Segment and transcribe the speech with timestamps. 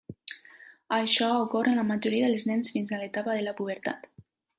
[0.95, 4.09] Això ocorre en la majoria dels nens fins a l'etapa de la pubertat.